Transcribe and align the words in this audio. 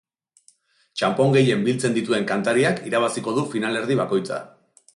Txanpon 1.01 1.35
gehien 1.35 1.61
biltzen 1.67 1.93
dituen 1.99 2.25
kantariak 2.31 2.81
irabaziko 2.93 3.35
du 3.37 3.45
finalerdi 3.53 3.99
bakoitza. 4.01 4.41